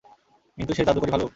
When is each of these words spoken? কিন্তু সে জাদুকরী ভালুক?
কিন্তু 0.57 0.71
সে 0.73 0.83
জাদুকরী 0.87 1.11
ভালুক? 1.11 1.29